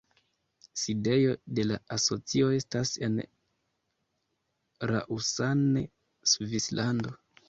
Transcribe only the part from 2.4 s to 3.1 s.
estas